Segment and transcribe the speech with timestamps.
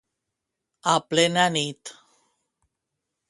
[0.93, 1.83] A plena nit.